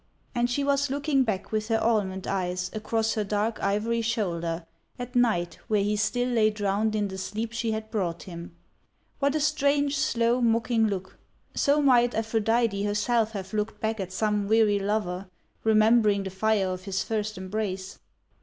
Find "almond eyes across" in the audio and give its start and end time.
1.79-3.13